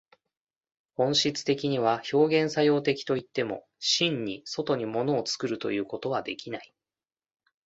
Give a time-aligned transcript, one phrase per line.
[0.95, 6.73] 本質的には表現作用的といっても、真に外に物を作るということはできない。